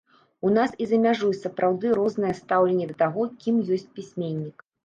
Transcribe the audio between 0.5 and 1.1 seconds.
нас і за